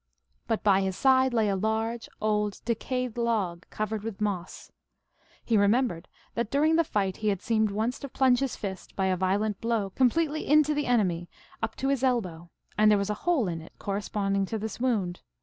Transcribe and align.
But 0.47 0.63
by 0.63 0.81
his 0.81 0.97
side 0.97 1.31
lay 1.31 1.47
a 1.47 1.55
large, 1.55 2.09
old, 2.19 2.59
decayed 2.65 3.19
log, 3.19 3.69
covered 3.69 4.01
with 4.01 4.19
moss. 4.19 4.71
He 5.45 5.59
re 5.59 5.67
membered 5.67 6.07
that 6.33 6.49
during 6.49 6.75
the 6.75 6.83
fight 6.83 7.17
he 7.17 7.27
had 7.27 7.39
seemed 7.43 7.69
once 7.69 7.99
to 7.99 8.09
plunge 8.09 8.39
his 8.39 8.55
fist, 8.55 8.95
by 8.95 9.05
a 9.05 9.15
violent 9.15 9.61
blow, 9.61 9.91
completely 9.91 10.47
into 10.47 10.73
the 10.73 10.87
enemy 10.87 11.29
up 11.61 11.75
to 11.75 11.89
his 11.89 12.03
elbow, 12.03 12.49
and 12.79 12.89
there 12.89 12.97
was 12.97 13.11
a 13.11 13.29
hole 13.29 13.47
in 13.47 13.61
it 13.61 13.73
corresponding 13.77 14.47
to 14.47 14.57
this 14.57 14.79
wound. 14.79 15.21